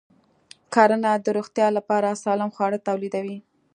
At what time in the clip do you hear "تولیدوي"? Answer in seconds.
2.87-3.37